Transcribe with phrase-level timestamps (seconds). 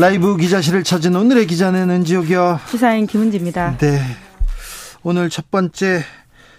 [0.00, 2.60] 라이브 기자실을 찾은 오늘의 기자는 은지옥이요.
[2.68, 3.78] 시사인 김은지입니다.
[3.78, 3.98] 네.
[5.02, 6.02] 오늘 첫 번째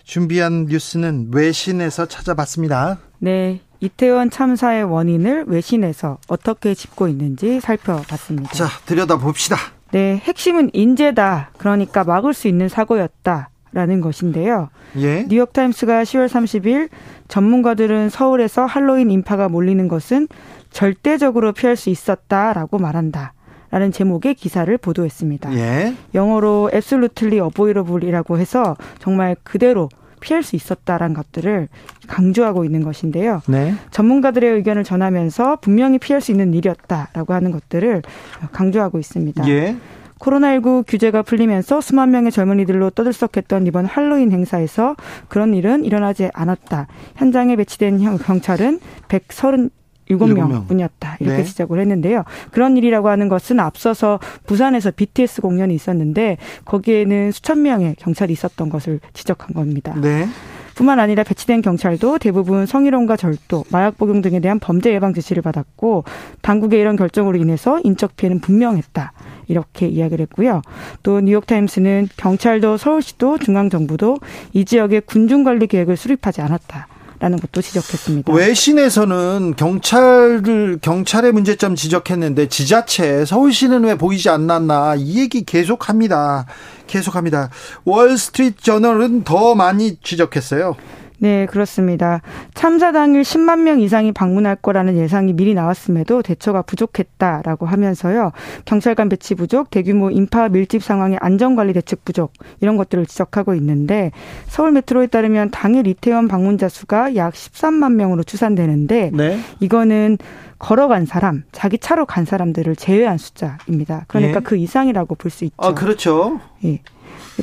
[0.04, 2.98] 준비한 뉴스는 외신에서 찾아봤습니다.
[3.20, 3.62] 네.
[3.80, 8.52] 이태원 참사의 원인을 외신에서 어떻게 짚고 있는지 살펴봤습니다.
[8.52, 9.56] 자, 들여다봅시다.
[9.92, 10.18] 네.
[10.18, 11.52] 핵심은 인재다.
[11.58, 13.52] 그러니까 막을 수 있는 사고였다.
[13.72, 14.70] 라는 것인데요.
[14.98, 15.26] 예.
[15.30, 16.90] 뉴욕타임스가 10월 30일
[17.28, 20.28] 전문가들은 서울에서 할로윈 인파가 몰리는 것은
[20.72, 23.34] 절대적으로 피할 수 있었다라고 말한다.
[23.72, 25.54] 라는 제목의 기사를 보도했습니다.
[25.54, 25.94] 예.
[26.16, 29.90] 영어로 absolutely avoidable이라고 해서 정말 그대로
[30.20, 31.68] 피할 수 있었다라는 것들을
[32.08, 33.42] 강조하고 있는 것인데요.
[33.48, 33.74] 네.
[33.92, 38.02] 전문가들의 의견을 전하면서 분명히 피할 수 있는 일이었다라고 하는 것들을
[38.52, 39.48] 강조하고 있습니다.
[39.48, 39.78] 예.
[40.20, 44.96] 코로나19 규제가 풀리면서 수만 명의 젊은이들로 떠들썩했던 이번 할로윈 행사에서
[45.30, 46.88] 그런 일은 일어나지 않았다.
[47.16, 49.79] 현장에 배치된 경찰은 130
[50.10, 51.18] 일곱 명 뿐이었다.
[51.20, 51.44] 이렇게 네.
[51.44, 52.24] 지적을 했는데요.
[52.52, 59.00] 그런 일이라고 하는 것은 앞서서 부산에서 BTS 공연이 있었는데 거기에는 수천 명의 경찰이 있었던 것을
[59.14, 59.96] 지적한 겁니다.
[60.02, 60.28] 네.
[60.80, 66.06] 뿐만 아니라 배치된 경찰도 대부분 성희롱과 절도, 마약 복용 등에 대한 범죄 예방 지시를 받았고
[66.42, 69.12] 당국의 이런 결정으로 인해서 인적 피해는 분명했다.
[69.50, 70.62] 이렇게 이야기를 했고요.
[71.04, 74.20] 또 뉴욕타임스는 경찰도 서울시도 중앙정부도
[74.54, 76.88] 이 지역의 군중관리 계획을 수립하지 않았다.
[77.20, 78.32] 라는 것도 지적했습니다.
[78.32, 86.46] 외신에서는 경찰을 경찰의 문제점 지적했는데 지자체 서울시는 왜 보이지 않았나 이 얘기 계속합니다.
[86.88, 87.50] 계속합니다.
[87.84, 90.76] 월스트리트 저널은 더 많이 지적했어요.
[91.20, 92.22] 네, 그렇습니다.
[92.54, 98.32] 참사 당일 10만 명 이상이 방문할 거라는 예상이 미리 나왔음에도 대처가 부족했다라고 하면서요.
[98.66, 104.12] 경찰관 배치 부족, 대규모 인파 밀집 상황의 안전관리 대책 부족 이런 것들을 지적하고 있는데
[104.48, 109.40] 서울 메트로에 따르면 당일 이태원 방문자 수가 약 13만 명으로 추산되는데 네.
[109.60, 110.18] 이거는
[110.58, 114.04] 걸어간 사람, 자기 차로 간 사람들을 제외한 숫자입니다.
[114.08, 114.44] 그러니까 예.
[114.44, 115.56] 그 이상이라고 볼 수 있죠.
[115.58, 116.42] 아, 그렇죠.
[116.66, 116.82] 예.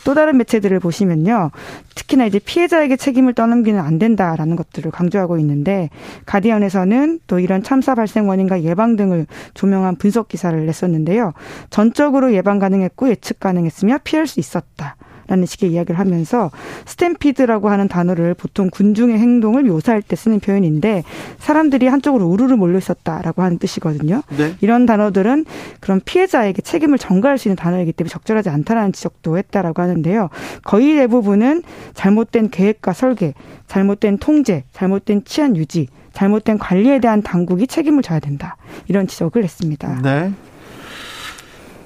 [0.05, 1.51] 또 다른 매체들을 보시면요.
[1.95, 5.91] 특히나 이제 피해자에게 책임을 떠넘기는 안 된다라는 것들을 강조하고 있는데
[6.27, 11.33] 가디언에서는 또 이런 참사 발생 원인과 예방 등을 조명한 분석 기사를 냈었는데요.
[11.71, 14.97] 전적으로 예방 가능했고 예측 가능했으며 피할 수 있었다.
[15.29, 16.51] 라는 식의 이야기를 하면서
[16.87, 21.05] 스탬피드라고 하는 단어를 보통 군중의 행동을 묘사할 때 쓰는 표현인데
[21.39, 24.23] 사람들이 한쪽으로 우르르 몰려 있었다라고 하는 뜻이거든요.
[24.37, 24.55] 네.
[24.61, 25.45] 이런 단어들은
[25.81, 30.29] 그런 피해자에게 책임을 전가할 수 있는 단어이기 때문에 적절하지 않다라는 지적도 했다라고 하는데요.
[30.65, 31.63] 거의 대부분은
[31.95, 33.35] 잘못된 계획과 설계,
[33.67, 38.57] 잘못된 통제, 잘못된 치안 유지, 잘못된 관리에 대한 당국이 책임을 져야 된다.
[38.89, 40.01] 이런 지적을 했습니다.
[40.03, 40.33] 네.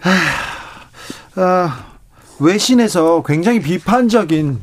[0.01, 1.90] 하, 아,
[2.41, 4.59] 외신에서 굉장히 비판적인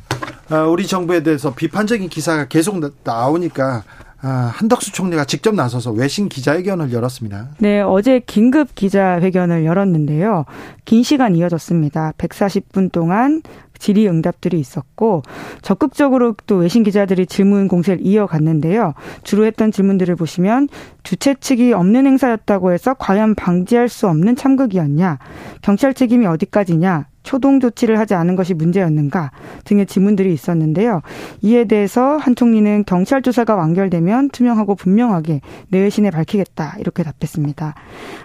[0.49, 3.83] 아, 우리 정부에 대해서 비판적인 기사가 계속 나오니까
[4.19, 7.49] 아, 한덕수 총리가 직접 나서서 외신 기자회견을 열었습니다.
[7.59, 10.45] 네, 어제 긴급 기자회견을 열었는데요.
[10.85, 12.13] 긴 시간 이어졌습니다.
[12.17, 13.43] 140분 동안
[13.77, 15.23] 질의응답들이 있었고
[15.61, 18.93] 적극적으로 또 외신 기자들이 질문 공세를 이어갔는데요.
[19.23, 20.69] 주로 했던 질문들을 보시면
[21.03, 25.19] 주최 측이 없는 행사였다고 해서 과연 방지할 수 없는 참극이었냐,
[25.61, 29.31] 경찰 책임이 어디까지냐, 초동 조치를 하지 않은 것이 문제였는가
[29.65, 31.01] 등의 질문들이 있었는데요.
[31.41, 37.75] 이에 대해서 한 총리는 경찰 조사가 완결되면 투명하고 분명하게 내외신에 밝히겠다 이렇게 답했습니다.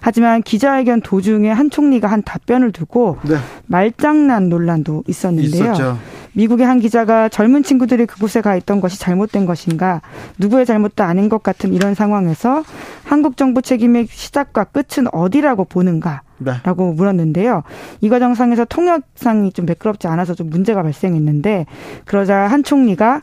[0.00, 3.38] 하지만 기자회견 도중에 한 총리가 한 답변을 두고 네.
[3.66, 5.41] 말장난 논란도 있었는데요.
[5.42, 5.98] 있었죠.
[6.34, 10.00] 미국의 한 기자가 젊은 친구들이 그곳에 가 있던 것이 잘못된 것인가,
[10.38, 12.64] 누구의 잘못도 아닌 것 같은 이런 상황에서
[13.04, 16.22] 한국 정부 책임의 시작과 끝은 어디라고 보는가?
[16.38, 16.54] 네.
[16.64, 17.62] 라고 물었는데요.
[18.00, 21.66] 이 과정상에서 통역상이 좀 매끄럽지 않아서 좀 문제가 발생했는데
[22.06, 23.20] 그러자 한 총리가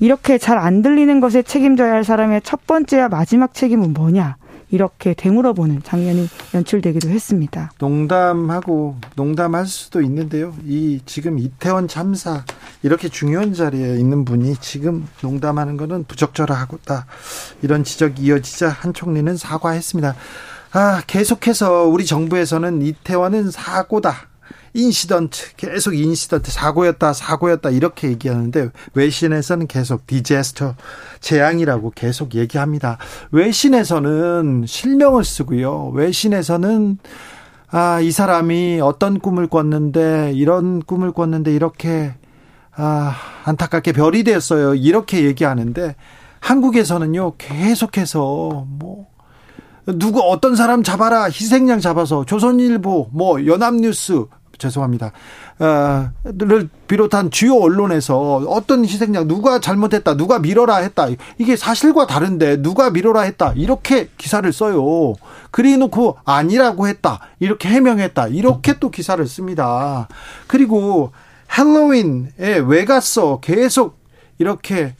[0.00, 4.36] 이렇게 잘 안 들리는 것에 책임져야 할 사람의 첫 번째와 마지막 책임은 뭐냐?
[4.72, 7.70] 이렇게 되물어보는 장면이 연출되기도 했습니다.
[7.78, 10.54] 농담하고 농담할 수도 있는데요.
[10.66, 12.44] 이 지금 이태원 참사
[12.82, 17.06] 이렇게 중요한 자리에 있는 분이 지금 농담하는 것은 부적절하다
[17.60, 20.16] 이런 지적이 이어지자 한 총리는 사과했습니다.
[20.72, 24.31] 아 계속해서 우리 정부에서는 이태원은 사고다.
[24.74, 30.74] incident 계속 incident 사고였다 사고였다 이렇게 얘기하는데 외신에서는 계속 disaster
[31.20, 32.98] 재앙이라고 계속 얘기합니다.
[33.30, 35.90] 외신에서는 실명을 쓰고요.
[35.94, 36.98] 외신에서는
[37.74, 42.12] 아, 이 사람이 어떤 꿈을 꿨는데, 이런 꿈을 꿨는데, 이렇게,
[42.76, 44.74] 아, 안타깝게 별이 됐어요.
[44.74, 45.96] 이렇게 얘기하는데,
[46.40, 49.06] 한국에서는요, 계속해서, 뭐,
[49.86, 54.26] 누구, 어떤 사람 잡아라, 희생양 잡아서, 조선일보, 뭐, 연합뉴스,
[54.62, 55.12] 죄송합니다.
[55.58, 61.08] 어,를 비롯한 주요 언론에서 어떤 희생양 누가 잘못했다, 누가 밀어라 했다.
[61.38, 63.52] 이게 사실과 다른데 누가 밀어라 했다.
[63.56, 65.14] 이렇게 기사를 써요.
[65.50, 67.20] 그래 놓고 아니라고 했다.
[67.40, 68.28] 이렇게 해명했다.
[68.28, 70.08] 이렇게 또 기사를 씁니다.
[70.46, 71.10] 그리고
[71.48, 73.40] 할로윈에 왜 갔어?
[73.40, 73.98] 계속
[74.38, 74.94] 이렇게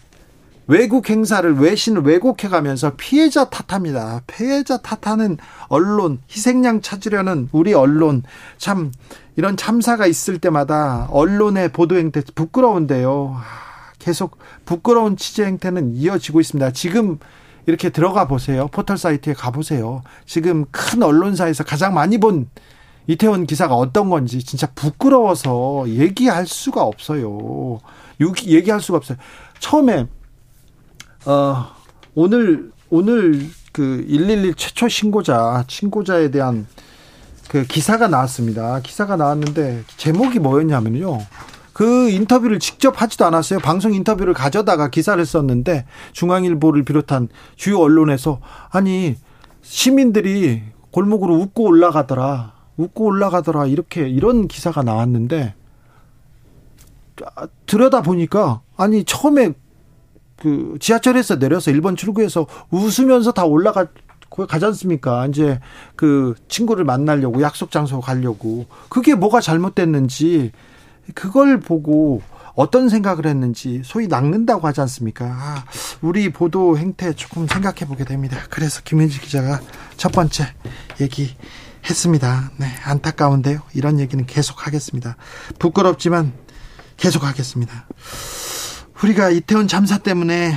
[0.67, 4.23] 외국 행사를 외신을 왜곡해 가면서 피해자 탓합니다.
[4.27, 8.23] 피해자 탓하는 언론, 희생양 찾으려는 우리 언론
[8.59, 8.93] 참
[9.37, 13.37] 이런 참사가 있을 때마다 언론의 보도 행태 부끄러운데요.
[13.99, 16.73] 계속 부끄러운 취재 행태는 이어지고 있습니다.
[16.73, 17.19] 지금
[17.67, 18.69] 이렇게 들어가 보세요.
[18.69, 20.03] 포털 사이트에 가 보세요.
[20.27, 22.49] 지금 큰 언론사에서 가장 많이 본
[23.07, 27.81] 이태원 기사가 어떤 건지 진짜 부끄러워서 얘기할 수가 없어요.
[28.21, 29.19] 얘기할 수가 없어요.
[29.59, 30.07] 처음에
[31.25, 31.67] 어
[32.15, 36.67] 오늘 오늘 그 111 최초 신고자 신고자에 대한
[37.53, 38.81] 그 기사가 나왔습니다.
[38.81, 41.19] 기사가 나왔는데 제목이 뭐였냐면요.
[41.75, 43.59] 그 인터뷰를 직접 하지도 않았어요.
[43.59, 48.41] 방송 인터뷰를 가져다가 기사를 썼는데 중앙일보를 비롯한 주요 언론에서
[48.71, 49.17] 아니
[49.61, 50.63] 시민들이
[50.93, 52.55] 골목으로 웃고 올라가더라.
[52.79, 53.67] 웃고 올라가더라.
[53.67, 55.55] 이렇게 이런 기사가 나왔는데
[57.67, 59.53] 들여다 보니까 아니 처음에
[60.37, 63.89] 그 지하철에서 내려서 1번 출구에서 웃으면서 다 올라가
[64.35, 65.27] 거기 가지 않습니까?
[65.27, 65.61] 이제
[65.95, 70.53] 그 친구를 만나려고 약속 장소 가려고 그게 뭐가 잘못됐는지
[71.15, 72.23] 그걸 보고
[72.55, 75.27] 어떤 생각을 했는지 소위 낚는다고 하지 않습니까?
[75.27, 75.65] 아,
[76.01, 78.39] 우리 보도 행태 조금 생각해 보게 됩니다.
[78.51, 79.61] 그래서 김현지 기자가
[79.97, 80.47] 첫 번째
[81.01, 81.35] 얘기
[81.89, 82.51] 했습니다.
[82.59, 83.61] 네, 안타까운데요.
[83.75, 85.17] 이런 얘기는 계속 하겠습니다.
[85.59, 86.33] 부끄럽지만
[86.97, 87.87] 계속 하겠습니다.
[89.03, 90.55] 우리가 이태원 참사 때문에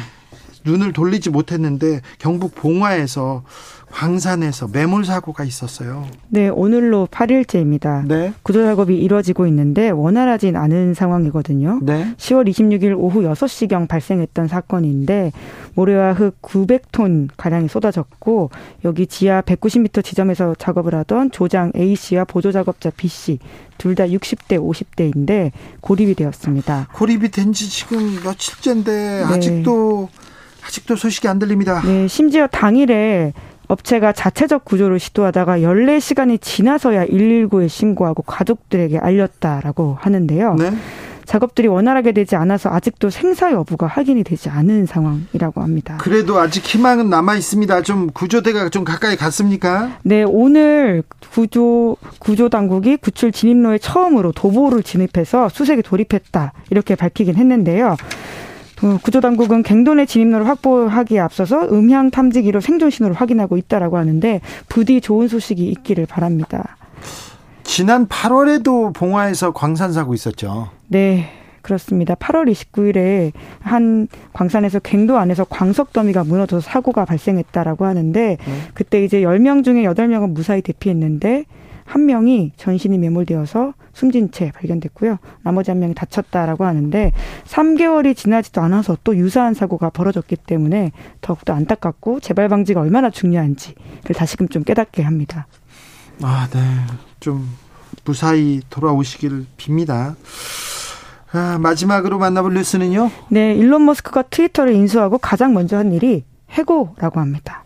[0.66, 3.44] 눈을 돌리지 못했는데 경북 봉화에서
[3.92, 6.06] 광산에서 매몰 사고가 있었어요.
[6.28, 8.06] 네, 오늘로 8일째입니다.
[8.06, 8.34] 네.
[8.44, 11.80] 구조 작업이 이뤄지고 있는데 원활하진 않은 상황이거든요.
[11.82, 12.14] 네.
[12.18, 15.32] 10월 26일 오후 6시경 발생했던 사건인데
[15.76, 18.50] 모래와 흙 900톤 가량이 쏟아졌고
[18.84, 23.40] 여기 지하 190m 지점에서 작업을 하던 조장 A 씨와 보조 작업자 B 씨
[23.78, 25.52] 둘 다 60대 50대인데
[25.82, 26.88] 고립이 되었습니다.
[26.94, 29.24] 고립이 된 지 지금 며칠째인데 네.
[29.24, 30.10] 아직도
[30.66, 31.82] 아직도 소식이 안 들립니다.
[31.86, 33.34] 네, 심지어 당일에
[33.68, 40.56] 업체가 자체적 구조를 시도하다가 14시간이 지나서야 119에 신고하고 가족들에게 알렸다라고 하는데요.
[40.56, 40.72] 네.
[41.26, 45.98] 작업들이 원활하게 되지 않아서 아직도 생사 여부가 확인이 되지 않은 상황이라고 합니다.
[46.00, 47.82] 그래도 아직 희망은 남아 있습니다.
[47.82, 49.98] 좀 구조대가 좀 가까이 갔습니까?
[50.04, 51.02] 네, 오늘
[51.32, 57.98] 구조 구조 당국이 구출 진입로에 처음으로 도보를 진입해서 수색에 돌입했다 이렇게 밝히긴 했는데요.
[58.84, 65.28] 어, 구조당국은 갱돈의 진입로를 확보하기에 앞서서 음향 탐지기로 생존 신호를 확인하고 있다라고 하는데 부디 좋은
[65.28, 66.78] 소식이 있기를 바랍니다.
[67.64, 70.70] 지난 8월에도 봉화에서 광산 사고 있었죠.
[70.88, 71.30] 네.
[71.66, 72.14] 그렇습니다.
[72.14, 78.56] 8월 29일에 한 광산에서 갱도 안에서 광석 더미가 무너져서 사고가 발생했다라고 하는데 네.
[78.76, 81.46] 그때 이제 10명 중에 8명은 무사히 대피했는데
[81.86, 85.18] 한 명이 전신이 매몰되어서 숨진 채 발견됐고요.
[85.44, 87.12] 나머지 한 명이 다쳤다라고 하는데
[87.46, 94.50] 3개월이 지나지도 않아서 또 유사한 사고가 벌어졌기 때문에 더욱더 안타깝고 재발 방지가 얼마나 중요한지를 다시금
[94.50, 95.48] 좀 깨닫게 합니다.
[96.22, 96.60] 아, 네.
[97.20, 97.48] 좀
[98.04, 100.16] 무사히 돌아오시기를 빕니다.
[101.32, 103.12] 아, 마지막으로 만나볼 뉴스는요?
[103.30, 107.65] 네, 일론 머스크가 트위터를 인수하고 가장 먼저 한 일이 해고라고 합니다.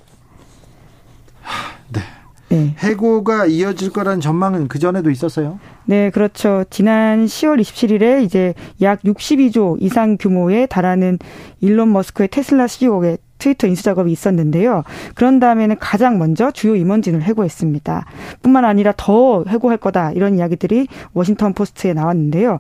[2.49, 2.57] 네.
[2.57, 2.75] 네.
[2.79, 5.59] 해고가 이어질 거란 전망은 그 전에도 있었어요?
[5.85, 6.65] 네, 그렇죠.
[6.69, 11.19] 지난 10월 27일에 이제 약 62조 이상 규모에 달하는
[11.61, 14.83] 일론 머스크의 테슬라 CEO의 트위터 인수 작업이 있었는데요.
[15.15, 18.05] 그런 다음에는 가장 먼저 주요 임원진을 해고했습니다.
[18.41, 22.59] 뿐만 아니라 더 해고할 거다 이런 이야기들이 워싱턴 포스트에 나왔는데요.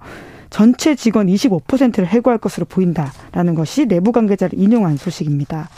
[0.49, 5.69] 전체 직원 25%를 해고할 것으로 보인다라는 것이 내부 관계자를 인용한 소식입니다.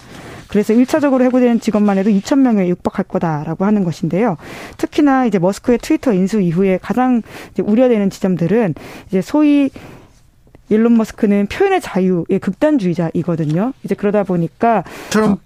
[0.51, 4.36] 그래서 1차적으로 해고되는 직원만 해도 2천 명에 육박할 거다라고 하는 것인데요.
[4.75, 7.22] 특히나 이제 머스크의 트위터 인수 이후에 가장
[7.58, 8.75] 우려되는 지점들은
[9.08, 9.70] 이제 소위
[10.67, 13.72] 일론 머스크는 표현의 자유의 극단주의자이거든요.
[13.84, 15.41] 이제 그러다 보니까 트럼프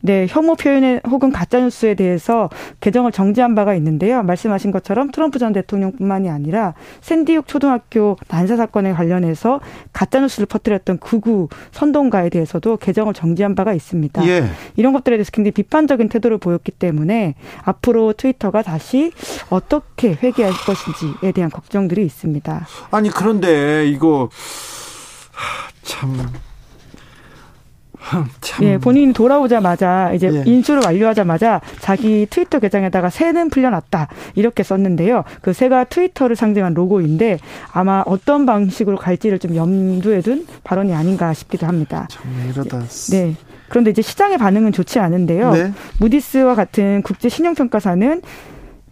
[0.00, 2.48] 네, 혐오 표현에 혹은 가짜 뉴스에 대해서
[2.80, 4.22] 개정을 정지한 바가 있는데요.
[4.22, 9.60] 말씀하신 것처럼 트럼프 전 대통령뿐만이 아니라 샌디욱 초등학교 난사 사건에 관련해서
[9.92, 14.26] 가짜 뉴스를 퍼뜨렸던 구구 선동가에 대해서도 개정을 정지한 바가 있습니다.
[14.28, 14.44] 예.
[14.76, 17.34] 이런 것들에 대해서 굉장히 비판적인 태도를 보였기 때문에
[17.64, 19.12] 앞으로 트위터가 다시
[19.50, 22.66] 어떻게 회귀할 것인지에 대한 걱정들이 있습니다.
[22.90, 24.28] 아니 그런데 이거
[25.82, 26.45] 참 참.
[28.62, 30.42] 예, 본인이 돌아오자마자 이제 예.
[30.46, 35.24] 인수를 완료하자마자 자기 트위터 계정에다가 새는 풀려났다 이렇게 썼는데요.
[35.42, 37.38] 그 새가 트위터를 상징한 로고인데
[37.72, 42.06] 아마 어떤 방식으로 갈지를 좀 염두에 둔 발언이 아닌가 싶기도 합니다.
[42.10, 42.84] 정말 이러다.
[43.10, 43.34] 네.
[43.68, 45.52] 그런데 이제 시장의 반응은 좋지 않은데요.
[45.52, 45.72] 네.
[45.98, 48.22] 무디스와 같은 국제 신용평가사는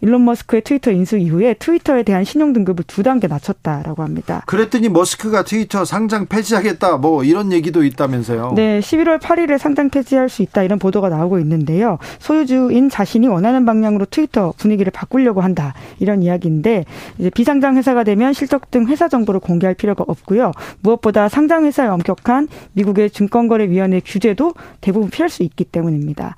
[0.01, 4.43] 일론 머스크의 트위터 인수 이후에 트위터에 대한 신용 등급을 두 단계 낮췄다라고 합니다.
[4.47, 8.53] 그랬더니 머스크가 트위터 상장 폐지하겠다 뭐 이런 얘기도 있다면서요.
[8.55, 11.99] 네, 11월 8일에 상장 폐지할 수 있다 이런 보도가 나오고 있는데요.
[12.19, 16.85] 소유주인 자신이 원하는 방향으로 트위터 분위기를 바꾸려고 한다 이런 이야기인데
[17.19, 20.53] 이제 비상장 회사가 되면 실적 등 회사 정보를 공개할 필요가 없고요.
[20.81, 26.37] 무엇보다 상장 회사의 엄격한 미국의 증권거래위원회 규제도 대부분 피할 수 있기 때문입니다.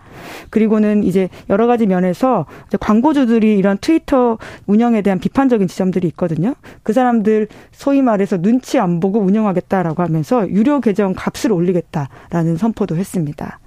[0.50, 2.46] 그리고는 이제 여러 가지 면에서
[2.78, 6.54] 광고주들이 이런 트위터 운영에 대한 비판적인 지점들이 있거든요.
[6.82, 13.58] 그 사람들 소위 말해서 눈치 안 보고 운영하겠다라고 하면서 유료 계정 값을 올리겠다라는 선포도 했습니다.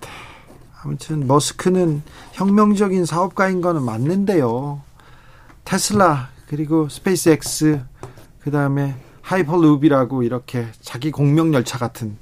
[0.81, 2.01] 아무튼 머스크는
[2.33, 4.81] 혁명적인 사업가인 거는 맞는데요.
[5.65, 7.81] 테슬라 그리고 스페이스X
[8.39, 12.17] 그다음에 하이퍼루비라고 이렇게 자기 공명 열차 같은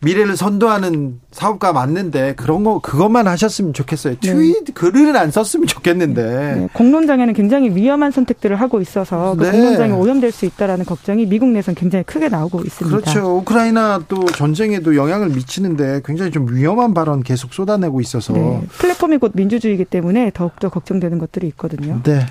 [0.00, 4.14] 미래를 선도하는 사업가 맞는데 그런 거 그것만 하셨으면 좋겠어요.
[4.14, 4.20] 네.
[4.20, 6.22] 트윗 글을 안 썼으면 좋겠는데.
[6.22, 6.68] 네.
[6.72, 9.52] 공론장에는 굉장히 위험한 선택들을 하고 있어서 그 네.
[9.52, 12.96] 공론장에 오염될 수 있다라는 걱정이 미국 내에서는 굉장히 크게 나오고 있습니다.
[12.96, 13.38] 그렇죠.
[13.38, 18.62] 우크라이나 또 전쟁에도 영향을 미치는데 굉장히 좀 위험한 발언 계속 쏟아내고 있어서 네.
[18.68, 22.00] 플랫폼이 곧 민주주의이기 때문에 더욱더 걱정되는 것들이 있거든요.
[22.04, 22.26] 네.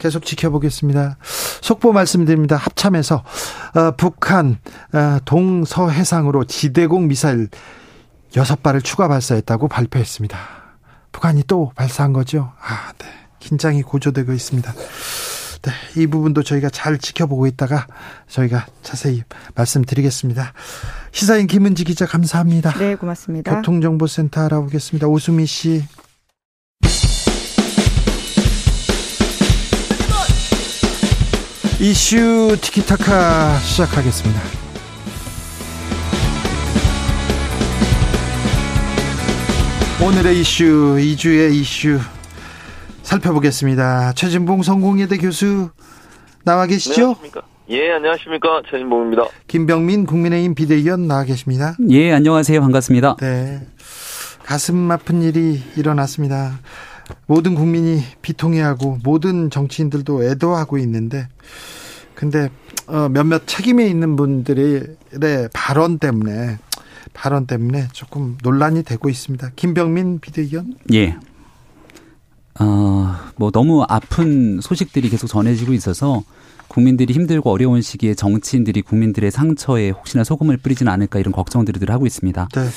[0.00, 1.18] 계속 지켜보겠습니다.
[1.60, 2.56] 속보 말씀드립니다.
[2.56, 3.22] 합참에서
[3.74, 4.58] 어, 북한
[4.92, 7.48] 어, 동서해상으로 지대공 미사일
[8.32, 10.38] 6발을 추가 발사했다고 발표했습니다.
[11.12, 12.52] 북한이 또 발사한 거죠?
[12.60, 13.06] 아, 네.
[13.38, 14.72] 긴장이 고조되고 있습니다.
[15.62, 17.86] 네, 이 부분도 저희가 잘 지켜보고 있다가
[18.28, 19.22] 저희가 자세히
[19.54, 20.54] 말씀드리겠습니다.
[21.12, 22.72] 시사인 김은지 기자 감사합니다.
[22.78, 23.56] 네, 고맙습니다.
[23.56, 25.06] 교통정보센터 알아보겠습니다.
[25.08, 25.84] 오수미 씨.
[31.82, 34.38] 이슈 티키타카 시작하겠습니다.
[40.04, 41.98] 오늘의 이슈, 2주의 이슈
[43.02, 44.12] 살펴보겠습니다.
[44.12, 45.70] 최진봉 성공예대 교수
[46.44, 47.00] 나와 계시죠?
[47.00, 47.40] 안녕하십니까?
[47.70, 48.60] 예, 안녕하십니까.
[48.70, 49.22] 최진봉입니다.
[49.46, 51.76] 김병민 국민의힘 비대위원 나와 계십니다.
[51.88, 52.60] 예, 안녕하세요.
[52.60, 53.16] 반갑습니다.
[53.20, 53.66] 네.
[54.44, 56.58] 가슴 아픈 일이 일어났습니다.
[57.26, 61.28] 모든 국민이 비통해하고 모든 정치인들도 애도하고 있는데
[62.14, 62.50] 근데
[62.86, 64.96] 어, 몇몇 책임에 있는 분들의
[65.52, 66.58] 발언 때문에
[67.12, 69.50] 발언 때문에 조금 논란이 되고 있습니다.
[69.56, 70.74] 김병민 비대위원.
[70.92, 71.16] 예.
[72.58, 76.22] 어, 뭐 너무 아픈 소식들이 계속 전해지고 있어서
[76.68, 82.48] 국민들이 힘들고 어려운 시기에 정치인들이 국민들의 상처에 혹시나 소금을 뿌리진 않을까 이런 걱정들을 하고 있습니다.
[82.54, 82.68] 네.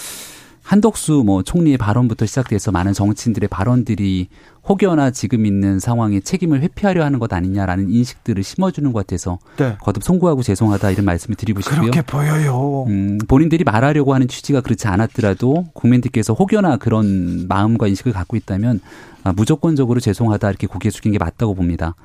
[0.64, 4.30] 한덕수 뭐 총리의 발언부터 시작돼서 많은 정치인들의 발언들이
[4.68, 9.76] 혹여나 지금 있는 상황에 책임을 회피하려 하는 것 아니냐라는 인식들을 심어주는 것 같아서 네.
[9.82, 11.82] 거듭 송구하고 죄송하다 이런 말씀을 드리고 싶고요.
[11.82, 12.86] 그렇게 보여요.
[12.88, 18.80] 음, 본인들이 말하려고 하는 취지가 그렇지 않았더라도 국민들께서 혹여나 그런 마음과 인식을 갖고 있다면
[19.24, 21.96] 아, 무조건적으로 죄송하다 이렇게 고개 숙인 게 맞다고 봅니다.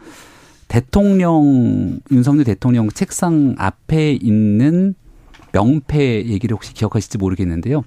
[0.66, 4.94] 대통령 윤석열 대통령 책상 앞에 있는
[5.52, 7.84] 명패 얘기를 혹시 기억하실지 모르겠는데요.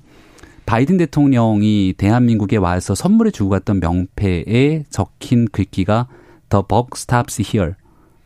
[0.66, 6.08] 바이든 대통령이 대한민국에 와서 선물을 주고 갔던 명패에 적힌 글귀가
[6.50, 7.74] The buck stops here.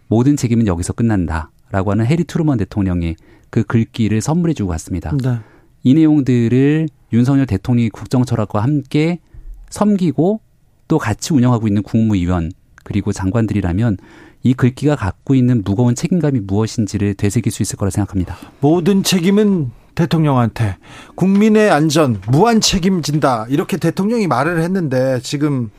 [0.08, 3.16] 모든 책임은 여기서 끝난다 라고 하는 해리 트루먼 대통령의
[3.50, 5.16] 그 글귀를 선물해 주고 갔습니다.
[5.22, 5.40] 네.
[5.84, 9.20] 이 내용들을 윤석열 대통령이 국정 철학과 함께
[9.70, 10.42] 섬기고
[10.88, 12.52] 또 같이 운영하고 있는 국무위원
[12.84, 13.98] 그리고 장관들이라면
[14.44, 18.38] 이 글귀가 갖고 있는 무거운 책임감이 무엇인지를 되새길 수 있을 거라 생각합니다.
[18.62, 20.78] 모든 책임은 대통령한테
[21.16, 25.72] 국민의 안전 무한 책임진다 이렇게 대통령이 말을 했는데 지금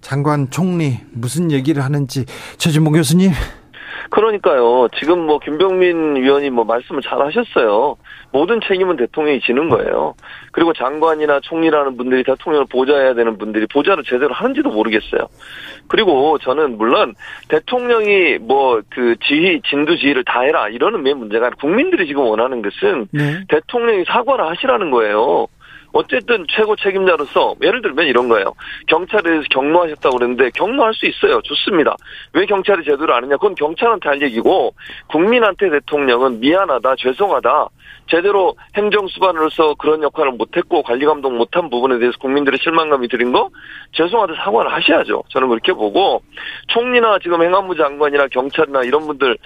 [0.00, 2.26] 장관 총리 무슨 얘기를 하는지
[2.58, 3.32] 최진봉 교수님
[4.10, 4.88] 그러니까요.
[4.98, 7.96] 지금 뭐 김병민 위원이 뭐 말씀을 잘 하셨어요.
[8.30, 10.14] 모든 책임은 대통령이 지는 거예요.
[10.52, 15.28] 그리고 장관이나 총리라는 분들이 대통령을 보좌해야 되는 분들이 보좌를 제대로 하는지도 모르겠어요.
[15.92, 17.14] 그리고 저는 물론
[17.48, 22.62] 대통령이 뭐 그 지휘 진두 지휘를 다 해라 이러는 게 문제가 아니라 국민들이 지금 원하는
[22.62, 23.40] 것은 네.
[23.48, 25.46] 대통령이 사과를 하시라는 거예요.
[25.92, 28.54] 어쨌든 최고 책임자로서 예를 들면 이런 거예요.
[28.86, 31.40] 경찰에 대해서 경로하셨다고 그랬는데 경로할 수 있어요.
[31.42, 31.96] 좋습니다.
[32.32, 33.36] 왜 경찰이 제대로 안 했냐?
[33.36, 34.74] 그건 경찰한테 할 얘기고
[35.08, 37.68] 국민한테 대통령은 미안하다, 죄송하다.
[38.10, 43.50] 제대로 행정수반으로서 그런 역할을 못했고 관리감독 못한 부분에 대해서 국민들의 실망감이 드린 거
[43.92, 45.22] 죄송하다 사과를 하셔야죠.
[45.28, 46.22] 저는 그렇게 보고
[46.68, 49.38] 총리나 지금 행안부 장관이나 경찰이나 이런 분들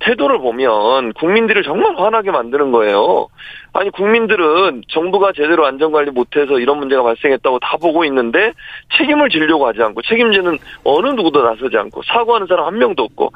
[0.00, 3.28] 태도를 보면 국민들을 정말 화나게 만드는 거예요.
[3.76, 8.52] 아니 국민들은 정부가 제대로 안전관리 못해서 이런 문제가 발생했다고 다 보고 있는데
[8.96, 13.32] 책임을 지려고 하지 않고 책임지는 어느 누구도 나서지 않고 사과하는 사람 한 명도 없고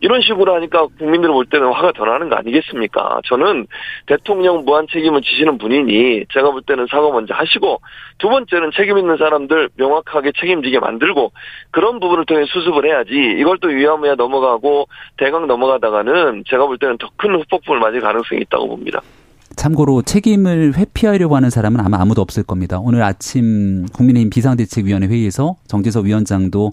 [0.00, 3.20] 이런 식으로 하니까 국민들 볼 때는 화가 더 나는 거 아니겠습니까?
[3.26, 3.66] 저는
[4.06, 7.82] 대통령 무한 책임을 지시는 분이니 제가 볼 때는 사과 먼저 하시고
[8.16, 11.32] 두 번째는 책임 있는 사람들 명확하게 책임지게 만들고
[11.70, 14.88] 그런 부분을 통해 수습을 해야지 이걸 또 위야무야 넘어가고
[15.18, 19.00] 대강 넘어가다가 는 제가 볼 때는 더 큰 후폭풍을 맞을 가능성이 있다고 봅니다.
[19.54, 22.78] 참고로 책임을 회피하려고 하는 사람은 아마 아무도 없을 겁니다.
[22.80, 26.70] 오늘 아침 국민의힘 비상대책위원회 회의에서 정재석 위원장도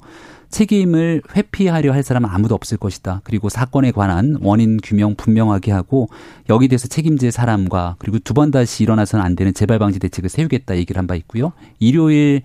[0.50, 3.22] 책임을 회피하려 할 사람은 아무도 없을 것이다.
[3.24, 6.10] 그리고 사건에 관한 원인 규명 분명하게 하고
[6.50, 10.78] 여기 대해서 책임질 사람과 그리고 두 번 다시 일어나서는 안 되는 재발 방지 대책을 세우겠다
[10.78, 11.52] 얘기를 한 바 있고요.
[11.80, 12.42] 일요일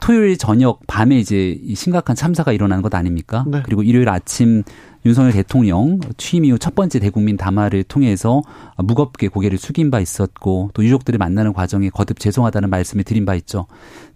[0.00, 3.44] 토요일 저녁 밤에 이제 심각한 참사가 일어나는 것 아닙니까?
[3.46, 3.62] 네.
[3.64, 4.62] 그리고 일요일 아침
[5.04, 8.42] 윤석열 대통령 취임 이후 첫 번째 대국민 담화를 통해서
[8.76, 13.66] 무겁게 고개를 숙인 바 있었고 또 유족들을 만나는 과정에 거듭 죄송하다는 말씀을 드린 바 있죠.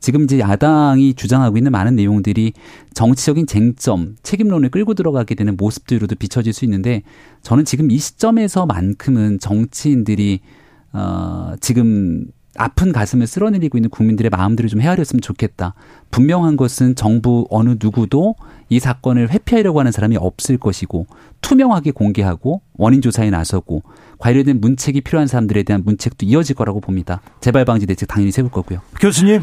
[0.01, 2.53] 지금 이제 야당이 주장하고 있는 많은 내용들이
[2.95, 7.03] 정치적인 쟁점, 책임론을 끌고 들어가게 되는 모습들로도 비춰질 수 있는데
[7.43, 10.41] 저는 지금 이 시점에서만큼은 정치인들이
[10.93, 15.75] 어 지금 아픈 가슴을 쓸어내리고 있는 국민들의 마음들을 좀 헤아렸으면 좋겠다.
[16.11, 18.35] 분명한 것은 정부 어느 누구도
[18.69, 21.07] 이 사건을 회피하려고 하는 사람이 없을 것이고
[21.41, 23.83] 투명하게 공개하고 원인 조사에 나서고
[24.19, 27.21] 관련된 문책이 필요한 사람들에 대한 문책도 이어질 거라고 봅니다.
[27.41, 28.81] 재발 방지 대책 당연히 세울 거고요.
[29.01, 29.43] 교수님.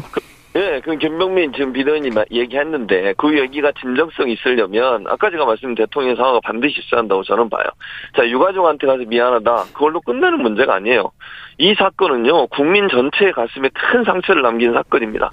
[0.56, 6.40] 예, 그 김병민 지금 비대위원님 얘기했는데 그 얘기가 진정성이 있으려면 아까 제가 말씀드린 대통령 상황가
[6.42, 7.64] 반드시 있어야 한다고 저는 봐요.
[8.16, 9.66] 자, 유가족한테 가서 미안하다.
[9.72, 11.12] 그걸로 끝내는 문제가 아니에요.
[11.60, 15.30] 이 사건은요, 국민 전체의 가슴에 큰 상처를 남긴 사건입니다.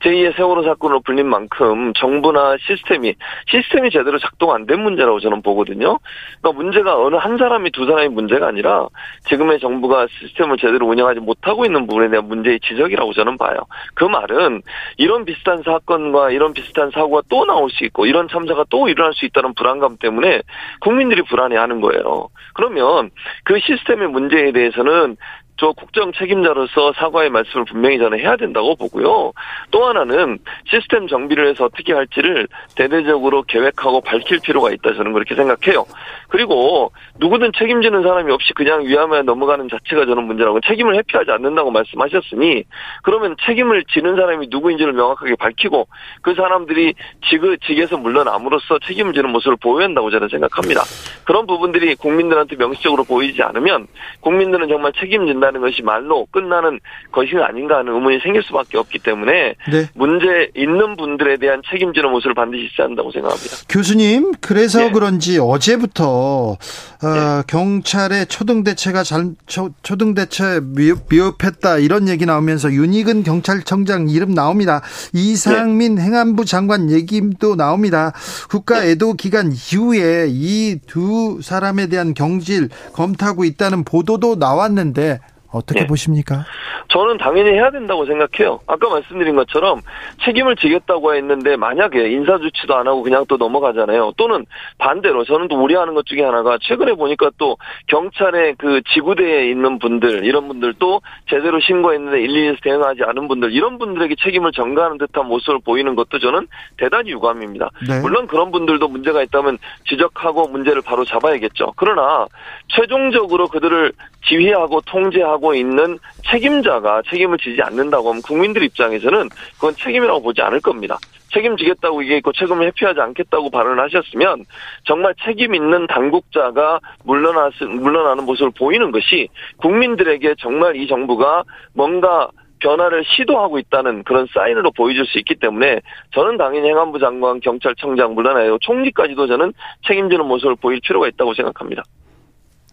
[0.00, 3.14] 제2의 세월호 사건으로 불린 만큼 정부나 시스템이
[3.46, 5.98] 시스템이 제대로 작동 안 된 문제라고 저는 보거든요.
[6.40, 8.86] 그러니까 문제가 어느 한 사람이 두 사람이 문제가 아니라
[9.24, 13.56] 지금의 정부가 시스템을 제대로 운영하지 못하고 있는 부분에 대한 문제의 지적이라고 저는 봐요.
[13.94, 14.62] 그 말은
[14.98, 19.24] 이런 비슷한 사건과 이런 비슷한 사고가 또 나올 수 있고 이런 참사가 또 일어날 수
[19.24, 20.42] 있다는 불안감 때문에
[20.80, 22.28] 국민들이 불안해하는 거예요.
[22.54, 23.10] 그러면
[23.44, 25.16] 그 시스템의 문제에 대해서는
[25.62, 29.32] 저 국정 책임자로서 사과의 말씀을 분명히 저는 해야 된다고 보고요.
[29.70, 35.84] 또 하나는 시스템 정비를 해서 어떻게 할지를 대대적으로 계획하고 밝힐 필요가 있다 저는 그렇게 생각해요.
[36.32, 42.64] 그리고 누구든 책임지는 사람이 없이 그냥 위험에 넘어가는 자체가 저는 문제라고 책임을 회피하지 않는다고 말씀하셨으니
[43.02, 45.88] 그러면 책임을 지는 사람이 누구인지를 명확하게 밝히고
[46.22, 46.94] 그 사람들이
[47.28, 50.80] 지그 직에서 물러남으로써 책임을 지는 모습을 보여야 한다고 저는 생각합니다.
[51.24, 53.86] 그런 부분들이 국민들한테 명시적으로 보이지 않으면
[54.20, 59.84] 국민들은 정말 책임진다는 것이 말로 끝나는 것이 아닌가 하는 의문이 생길 수밖에 없기 때문에 네.
[59.94, 63.56] 문제 있는 분들에 대한 책임지는 모습을 반드시 있어야 한다고 생각합니다.
[63.68, 64.90] 교수님, 그래서 네.
[64.90, 72.26] 그런지 어제부터 어, 경찰의 초등 대체가 잘 초, 초등 대체 미흡, 미흡 했다 이런 얘기
[72.26, 74.82] 나오면서 윤희근 경찰청장 이름 나옵니다.
[75.12, 78.12] 이상민 행안부 장관 얘기도 나옵니다.
[78.48, 85.20] 국가 애도 기간 이후에 이 두 사람에 대한 경질 검토하고 있다는 보도도 나왔는데
[85.52, 85.86] 어떻게 네.
[85.86, 86.44] 보십니까?
[86.88, 88.60] 저는 당연히 해야 된다고 생각해요.
[88.66, 89.80] 아까 말씀드린 것처럼
[90.24, 94.12] 책임을 지겠다고 했는데 만약에 인사 조치도 안 하고 그냥 또 넘어가잖아요.
[94.16, 94.44] 또는
[94.78, 100.24] 반대로 저는 또 우려하는 것 중에 하나가 최근에 보니까 또 경찰의 그 지구대에 있는 분들
[100.24, 105.94] 이런 분들도 제대로 신고했는데 일일이 대응하지 않은 분들 이런 분들에게 책임을 전가하는 듯한 모습을 보이는
[105.94, 107.70] 것도 저는 대단히 유감입니다.
[107.88, 108.00] 네.
[108.00, 111.72] 물론 그런 분들도 문제가 있다면 지적하고 문제를 바로 잡아야겠죠.
[111.76, 112.26] 그러나
[112.68, 113.92] 최종적으로 그들을
[114.24, 115.98] 지휘하고 통제하고 있는
[116.30, 120.98] 책임자가 책임을 지지 않는다고 하면 국민들 입장에서는 그건 책임이라고 보지 않을 겁니다.
[121.32, 124.44] 책임지겠다고 얘기했고 책임을 회피하지 않겠다고 발언을 하셨으면
[124.84, 133.02] 정말 책임 있는 당국자가 물러나 물러나는 모습을 보이는 것이 국민들에게 정말 이 정부가 뭔가 변화를
[133.04, 135.80] 시도하고 있다는 그런 사인으로 보여줄 수 있기 때문에
[136.14, 139.52] 저는 당연히 행안부 장관, 경찰청장 물러나요 총리까지도 저는
[139.88, 141.82] 책임지는 모습을 보일 필요가 있다고 생각합니다.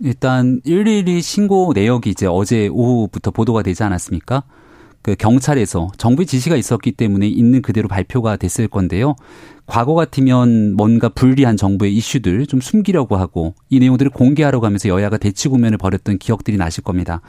[0.02, 4.44] 일단 112 신고 내역이 이제 어제 오후부터 보도가 되지 않았습니까?
[5.02, 9.16] 그 경찰에서 정부의 지시가 있었기 때문에 있는 그대로 발표가 됐을 건데요.
[9.66, 15.48] 과거 같으면 뭔가 불리한 정부의 이슈들 좀 숨기려고 하고 이 내용들을 공개하려고 하면서 여야가 대치
[15.48, 17.22] 국면을 벌였던 기억들이 나실 겁니다.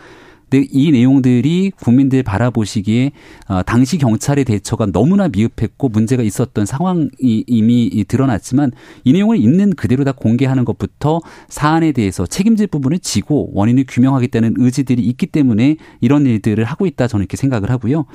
[0.51, 3.13] 근데 이 내용들이 국민들 바라보시기에
[3.49, 8.73] 어, 당시 경찰의 대처가 너무나 미흡했고 문제가 있었던 상황이 이미 드러났지만
[9.05, 15.03] 이 내용을 있는 그대로 다 공개하는 것부터 사안에 대해서 책임질 부분을 지고 원인을 규명하겠다는 의지들이
[15.03, 18.07] 있기 때문에 이런 일들을 하고 있다 저는 이렇게 생각을 하고요.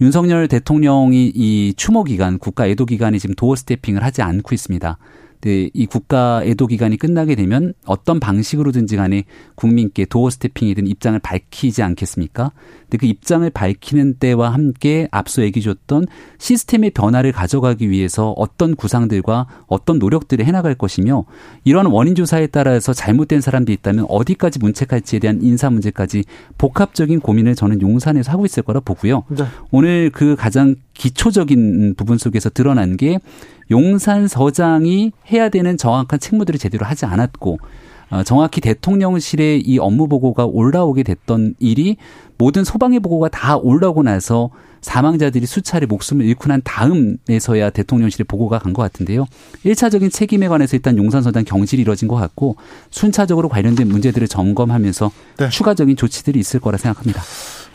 [0.00, 4.98] 윤석열 대통령이 이 추모 기간 국가 애도 기간에 지금 도어 스태핑을 하지 않고 있습니다.
[5.44, 9.24] 네, 이 국가 애도 기간이 끝나게 되면 어떤 방식으로든지 간에
[9.56, 12.52] 국민께 도어 스태핑이든 입장을 밝히지 않겠습니까?
[12.84, 16.06] 근데 그 입장을 밝히는 때와 함께 앞서 얘기 줬던
[16.38, 21.26] 시스템의 변화를 가져가기 위해서 어떤 구상들과 어떤 노력들을 해나갈 것이며
[21.64, 26.24] 이러한 원인 조사에 따라서 잘못된 사람들이 있다면 어디까지 문책할지에 대한 인사 문제까지
[26.56, 29.24] 복합적인 고민을 저는 용산에서 하고 있을 거라 보고요.
[29.28, 29.44] 네.
[29.70, 33.18] 오늘 그 가장 기초적인 부분 속에서 드러난 게
[33.70, 37.58] 용산 서장이 해야 되는 정확한 책무들을 제대로 하지 않았고
[38.10, 41.96] 어, 정확히 대통령실의 이 업무 보고가 올라오게 됐던 일이
[42.36, 44.50] 모든 소방의 보고가 다 올라오고 나서
[44.82, 49.24] 사망자들이 수차례 목숨을 잃고 난 다음에서야 대통령실의 보고가 간 것 같은데요.
[49.64, 52.56] 1차적인 책임에 관해서 일단 용산서장 경질이 이뤄진 것 같고
[52.90, 55.48] 순차적으로 관련된 문제들을 점검하면서 네.
[55.48, 57.22] 추가적인 조치들이 있을 거라 생각합니다.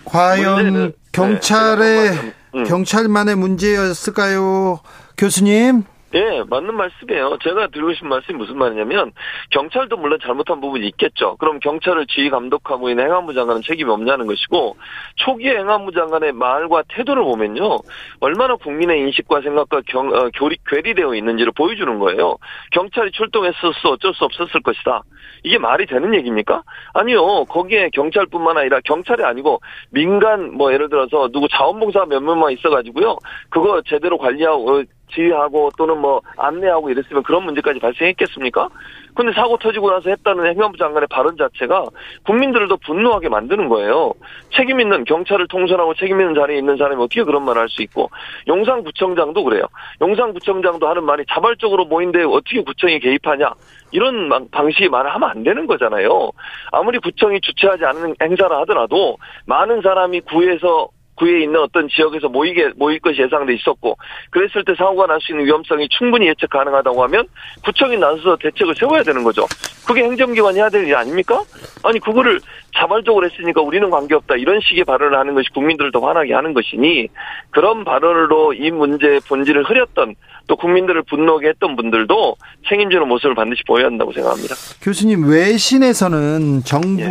[0.05, 4.79] 과연 네, 경찰의 네, 경찰만의 문제였을까요?
[5.17, 5.83] 교수님.
[6.15, 7.37] 예, 맞는 말씀이에요.
[7.43, 9.11] 제가 드리고 싶은 말씀이 무슨 말이냐면
[9.51, 11.35] 경찰도 물론 잘못한 부분이 있겠죠.
[11.37, 14.75] 그럼 경찰을 지휘 감독하고 있는 행안부 장관은 책임이 없냐는 것이고
[15.17, 17.77] 초기에 행안부 장관의 말과 태도를 보면요.
[18.21, 22.37] 얼마나 국민의 인식과 생각과 경, 어, 교리, 괴리되어 있는지를 보여주는 거예요.
[22.71, 25.03] 경찰이 출동했었어 어쩔 수 없었을 것이다.
[25.43, 26.63] 이게 말이 되는 얘기입니까?
[26.93, 27.45] 아니요.
[27.45, 33.17] 거기에 경찰뿐만 아니라 경찰이 아니고 민간 뭐 예를 들어서 누구 자원봉사 몇 명만 있어가지고요.
[33.49, 38.69] 그거 제대로 관리하고 지휘하고 또는 뭐 안내하고 이랬으면 그런 문제까지 발생했겠습니까?
[39.15, 41.85] 근데 사고 터지고 나서 했다는 행안부 장관의 발언 자체가
[42.25, 44.13] 국민들을 더 분노하게 만드는 거예요.
[44.55, 48.09] 책임 있는 경찰을 통솔하고 책임 있는 자리에 있는 사람이 어떻게 그런 말을 할 수 있고
[48.47, 49.63] 용산구청장도 그래요.
[50.01, 53.53] 용산구청장도 하는 말이 자발적으로 모인데 어떻게 구청이 개입하냐
[53.91, 56.31] 이런 방식의 말을 하면 안 되는 거잖아요.
[56.71, 62.99] 아무리 구청이 주최하지 않은 행사를 하더라도 많은 사람이 구에서 구에 있는 어떤 지역에서 모이게 모일
[62.99, 63.97] 것이 예상돼 있었고
[64.31, 67.27] 그랬을 때 사고가 날 수 있는 위험성이 충분히 예측 가능하다고 하면
[67.65, 69.45] 구청이 나서서 대책을 세워야 되는 거죠.
[69.85, 71.43] 그게 행정기관이 해야 될 일 아닙니까?
[71.83, 72.39] 아니 그거를
[72.77, 77.09] 자발적으로 했으니까 우리는 관계없다 이런 식의 발언을 하는 것이 국민들을 더 화나게 하는 것이니
[77.51, 80.15] 그런 발언으로 이 문제의 본질을 흐렸던
[80.47, 82.35] 또 국민들을 분노하게 했던 분들도
[82.69, 84.55] 책임지는 모습을 반드시 보여야 한다고 생각합니다.
[84.81, 87.01] 교수님 외신에서는 정부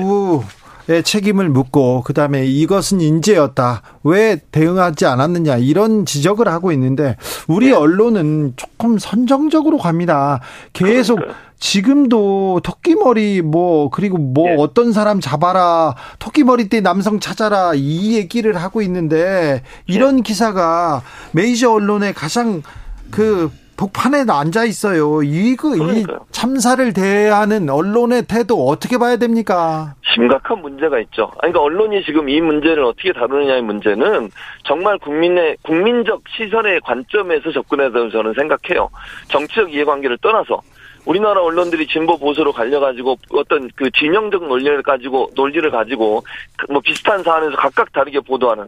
[0.42, 0.57] 예.
[0.88, 3.82] 책임을 묻고 그다음에 이것은 인재였다.
[4.04, 7.72] 왜 대응하지 않았느냐 이런 지적을 하고 있는데 우리 네.
[7.72, 10.40] 언론은 조금 선정적으로 갑니다.
[10.72, 11.20] 계속.
[11.60, 14.56] 지금도 토끼머리 뭐 그리고 뭐 네.
[14.58, 20.22] 어떤 사람 잡아라 토끼머리 때 남성 찾아라 이 얘기를 하고 있는데 이런 네.
[20.22, 22.62] 기사가 메이저 언론에 가장
[23.10, 25.22] 그 복판에 앉아 있어요.
[25.22, 29.94] 이거 이 참사를 대하는 언론의 태도 어떻게 봐야 됩니까?
[30.14, 31.30] 심각한 문제가 있죠.
[31.38, 34.30] 그러니까 언론이 지금 이 문제를 어떻게 다루느냐의 문제는
[34.64, 38.90] 정말 국민의 국민적 시선의 관점에서 접근해야 된다고 저는 생각해요.
[39.28, 40.60] 정치적 이해관계를 떠나서
[41.08, 46.22] 우리나라 언론들이 진보 보수로 갈려가지고 어떤 그 진영적 논리를 가지고 논리를 가지고
[46.68, 48.66] 뭐 비슷한 사안에서 각각 다르게 보도하는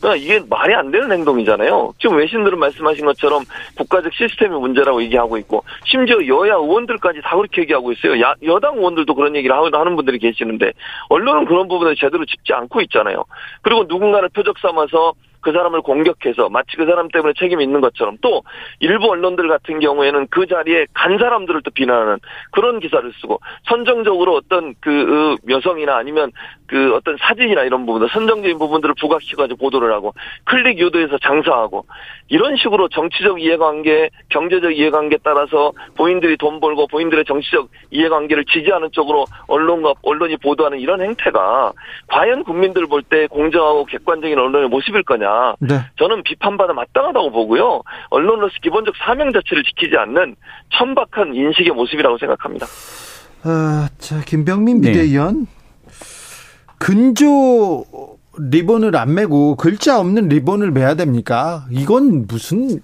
[0.00, 1.92] 그러니까 이게 말이 안 되는 행동이잖아요.
[1.98, 3.44] 지금 외신들은 말씀하신 것처럼
[3.76, 8.18] 국가적 시스템의 문제라고 얘기하고 있고 심지어 여야 의원들까지 다 그렇게 얘기하고 있어요.
[8.22, 10.72] 야, 여당 의원들도 그런 얘기를 하는 분들이 계시는데
[11.10, 13.24] 언론은 그런 부분을 제대로 짚지 않고 있잖아요.
[13.60, 18.42] 그리고 누군가를 표적 삼아서 그 사람을 공격해서 마치 그 사람 때문에 책임이 있는 것처럼 또
[18.80, 22.18] 일부 언론들 같은 경우에는 그 자리에 간 사람들을 또 비난하는
[22.52, 26.32] 그런 기사를 쓰고 선정적으로 어떤 그 여성이나 아니면
[26.66, 31.84] 그 어떤 사진이나 이런 부분들 선정적인 부분들을 부각시켜가지고 보도를 하고 클릭 유도해서 장사하고
[32.28, 39.26] 이런 식으로 정치적 이해관계, 경제적 이해관계 따라서 본인들이 돈 벌고 본인들의 정치적 이해관계를 지지하는 쪽으로
[39.48, 41.72] 언론과 언론이 보도하는 이런 행태가
[42.08, 45.31] 과연 국민들 볼 때 공정하고 객관적인 언론의 모습일 거냐?
[45.60, 45.80] 네.
[45.98, 47.82] 저는 비판받아 마땅하다고 보고요.
[48.10, 50.36] 언론으로서 기본적 사명 자체를 지키지 않는
[50.70, 52.66] 천박한 인식의 모습이라고 생각합니다.
[53.44, 54.92] 아, 자 김병민 네.
[54.92, 55.46] 비대위원 네.
[56.78, 57.84] 근조
[58.38, 61.64] 리본을 안 매고 글자 없는 리본을 매야 됩니까?
[61.70, 62.80] 이건 무슨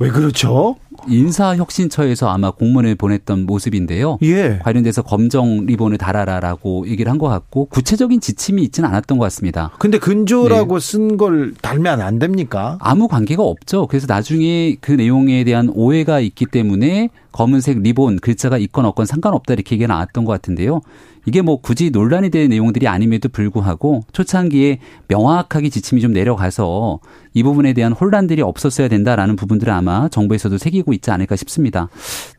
[0.00, 0.76] 왜 그렇죠?
[1.08, 4.18] 인사혁신처에서 아마 공문을 보냈던 모습인데요.
[4.22, 4.58] 예.
[4.62, 9.72] 관련돼서 검정 리본을 달아라라고 얘기를 한 것 같고 구체적인 지침이 있지는 않았던 것 같습니다.
[9.78, 10.86] 근데 근조라고 네.
[10.86, 12.78] 쓴걸 달면 안 됩니까?
[12.80, 13.86] 아무 관계가 없죠.
[13.88, 19.74] 그래서 나중에 그 내용에 대한 오해가 있기 때문에 검은색 리본 글자가 있건 없건 상관없다 이렇게
[19.76, 20.80] 얘기가 나왔던 것 같은데요.
[21.26, 24.78] 이게 뭐 굳이 논란이 될 내용들이 아님에도 불구하고 초창기에
[25.08, 27.00] 명확하게 지침이 좀 내려가서
[27.34, 31.88] 이 부분에 대한 혼란들이 없었어야 된다라는 부분들을 아마 정부에서도 새기고 있지 않을까 싶습니다.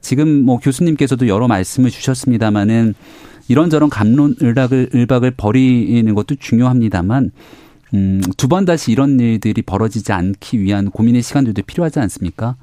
[0.01, 2.95] 지금 뭐 교수님께서도 여러 말씀을 주셨습니다마는
[3.47, 7.31] 이런저런 감론 을박을 을박을 버리는 것도 중요합니다만
[7.93, 12.55] 음, 두 번 다시 이런 일들이 벌어지지 않기 위한 고민의 시간들도 필요하지 않습니까?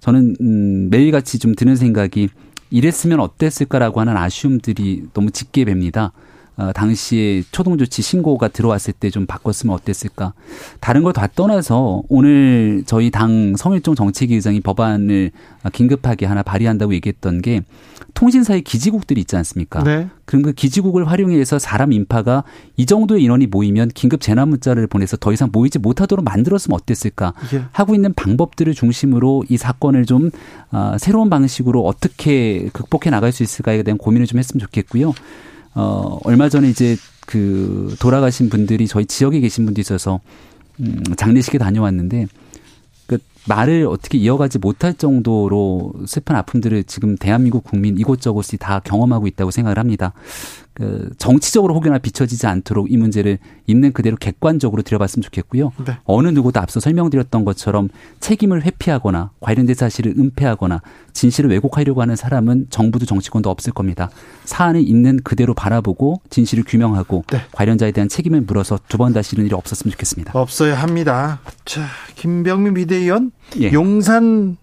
[0.00, 2.28] 저는 음, 매일같이 좀 드는 생각이
[2.74, 6.10] 이랬으면 어땠을까라고 하는 아쉬움들이 너무 짙게 뵙니다.
[6.56, 10.34] 어, 당시에 초동조치 신고가 들어왔을 때 좀 바꿨으면 어땠을까.
[10.80, 15.30] 다른 걸 다 떠나서 오늘 저희 당 성일종 정책위 의장이 법안을
[15.72, 17.62] 긴급하게 하나 발의한다고 얘기했던 게
[18.14, 19.82] 통신사의 기지국들이 있지 않습니까?
[19.82, 20.08] 네.
[20.24, 22.44] 그럼 그 기지국을 활용해서 사람 인파가
[22.76, 27.64] 이 정도의 인원이 모이면 긴급 재난 문자를 보내서 더 이상 모이지 못하도록 만들었으면 어땠을까 예.
[27.72, 30.30] 하고 있는 방법들을 중심으로 이 사건을 좀
[30.70, 35.12] 어, 새로운 방식으로 어떻게 극복해 나갈 수 있을까에 대한 고민을 좀 했으면 좋겠고요.
[35.74, 40.20] 어, 얼마 전에 이제 그 돌아가신 분들이 저희 지역에 계신 분도 있어서
[40.80, 42.43] 음, 장례식에 다녀왔는데 그
[43.46, 49.78] 말을 어떻게 이어가지 못할 정도로 슬픈 아픔들을 지금 대한민국 국민 이곳저곳이 다 경험하고 있다고 생각을
[49.78, 50.12] 합니다.
[50.72, 55.70] 그 정치적으로 혹여나 비춰지지 않도록 이 문제를 있는 그대로 객관적으로 들여봤으면 좋겠고요.
[55.86, 55.98] 네.
[56.04, 63.06] 어느 누구도 앞서 설명드렸던 것처럼 책임을 회피하거나 관련된 사실을 은폐하거나 진실을 왜곡하려고 하는 사람은 정부도
[63.06, 64.10] 정치권도 없을 겁니다.
[64.46, 67.42] 사안을 있는 그대로 바라보고 진실을 규명하고 네.
[67.52, 70.36] 관련자에 대한 책임을 물어서 두 번 다시 이런 일이 없었으면 좋겠습니다.
[70.36, 71.38] 없어야 합니다.
[71.64, 73.72] 자, 김병민 비대위원 예.
[73.72, 74.56] 용산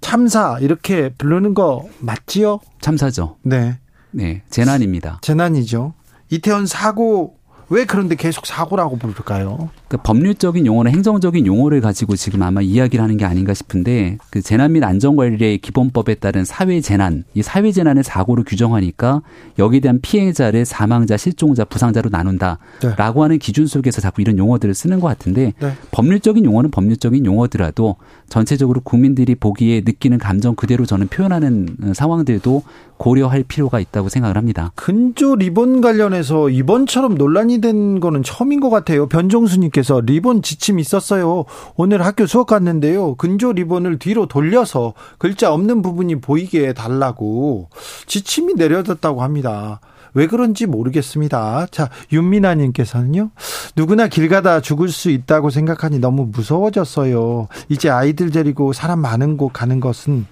[0.00, 2.60] 참사 이렇게 부르는 거 맞지요?
[2.80, 3.36] 참사죠.
[3.42, 3.78] 네.
[4.12, 5.18] 네, 재난입니다.
[5.22, 5.94] 재난이죠.
[6.30, 7.36] 이태원 사고
[7.72, 9.70] 왜 그런데 계속 사고라고 부를까요?
[9.86, 14.72] 그 법률적인 용어나 행정적인 용어를 가지고 지금 아마 이야기를 하는 게 아닌가 싶은데 그 재난
[14.72, 19.22] 및 안전관리의 기본법에 따른 사회 재난, 이 사회 재난을 사고로 규정하니까
[19.58, 23.20] 여기에 대한 피해자를 사망자, 실종자, 부상자로 나눈다라고 네.
[23.22, 25.72] 하는 기준 속에서 자꾸 이런 용어들을 쓰는 것 같은데 네.
[25.92, 27.96] 법률적인 용어는 법률적인 용어더라도
[28.28, 32.62] 전체적으로 국민들이 보기에 느끼는 감정 그대로 저는 표현하는 상황들도
[32.96, 34.72] 고려할 필요가 있다고 생각을 합니다.
[34.74, 39.08] 근조 리본 관련해서 이번처럼 논란이 된 거는 처음인 것 같아요.
[39.08, 41.44] 변종수님께 교수님께서 리본 지침이 있었어요.
[41.76, 43.14] 오늘 학교 수업 갔는데요.
[43.14, 47.68] 근조 리본을 뒤로 돌려서 글자 없는 부분이 보이게 해달라고
[48.06, 49.80] 지침이 내려졌다고 합니다.
[50.12, 51.68] 왜 그런지 모르겠습니다.
[51.70, 53.30] 자, 윤미나님께서는요,
[53.76, 57.46] 누구나 길 가다 죽을 수 있다고 생각하니 너무 무서워졌어요.
[57.68, 60.26] 이제 아이들 데리고 사람 많은 곳 가는 것은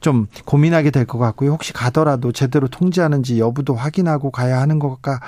[0.00, 1.52] 좀 고민하게 될 것 같고요.
[1.52, 5.20] 혹시 가더라도 제대로 통제하는지 여부도 확인하고 가야 하는 것과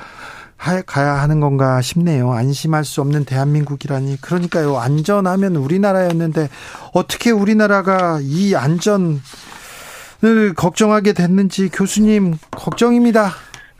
[0.87, 2.33] 가야 하는 건가 싶네요.
[2.33, 4.21] 안심할 수 없는 대한민국이라니.
[4.21, 4.77] 그러니까요.
[4.79, 6.49] 안전하면 우리나라였는데
[6.95, 9.19] 어떻게 우리나라가 이 안전을
[10.57, 13.31] 걱정하게 됐는지 교수님 걱정입니다.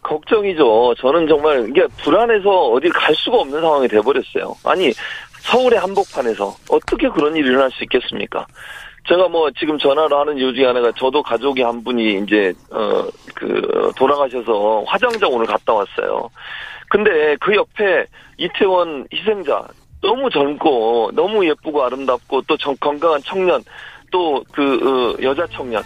[0.03, 0.95] 걱정이죠.
[0.99, 4.57] 저는 정말 이게 불안해서 어디 갈 수가 없는 상황이 돼버렸어요.
[4.65, 4.93] 아니
[5.43, 8.47] 서울의 한복판에서 어떻게 그런 일이 일어날 수 있겠습니까?
[9.09, 13.09] 제가 뭐 지금 전화를 하는 이유 중에 하나가 저도 가족이 한 분이 이제 어
[13.43, 16.31] 그 돌아가셔서 화장장 오늘 갔다 왔어요.
[16.93, 18.05] 근데 그 옆에
[18.37, 19.67] 이태원 희생자
[20.03, 23.65] 너무 젊고 너무 예쁘고 아름답고 또 건강한 청년
[24.11, 25.83] 또그 어, 여자 청년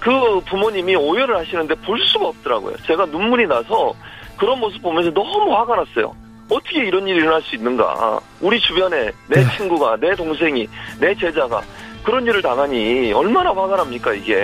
[0.00, 2.76] 그 부모님이 오열을 하시는데 볼 수가 없더라고요.
[2.78, 3.94] 제가 눈물이 나서
[4.36, 6.12] 그런 모습 보면서 너무 화가 났어요.
[6.50, 8.18] 어떻게 이런 일이 일어날 수 있는가?
[8.40, 9.56] 우리 주변에 내 네.
[9.56, 10.66] 친구가, 내 동생이,
[10.98, 11.62] 내 제자가
[12.04, 14.34] 그런 일을 당하니 얼마나 화가 납니까 이게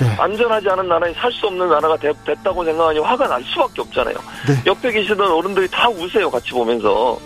[0.00, 0.16] 네.
[0.18, 4.14] 안전하지 않은 나라에 살 수 없는 나라가 되, 됐다고 생각하니 화가 날 수밖에 없잖아요.
[4.48, 4.54] 네.
[4.66, 7.18] 옆에 계시던 어른들이 다 우세요 같이 보면서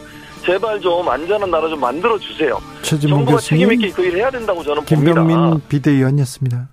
[0.44, 2.58] 제발 좀 안전한 나라 좀 만들어 주세요.
[2.82, 5.66] 정부가 책임 있게 그 일을 해야 된다고 저는 김병민 봅니다.
[5.68, 6.68] 비대위원이었습니다.